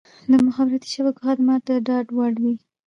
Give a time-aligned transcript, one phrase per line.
[0.31, 2.55] د مخابراتي شبکو خدمات د ډاډ وړ وي.